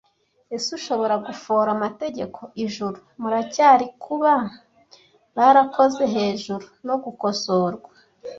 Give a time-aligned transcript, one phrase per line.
[0.55, 4.33] Ese ushobora gufora amategeko ijuru muracyari kuba
[5.35, 7.89] barakoze hejuru no gukosorwa?